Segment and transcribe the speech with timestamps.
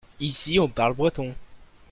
[0.19, 1.35] ici on parle breton.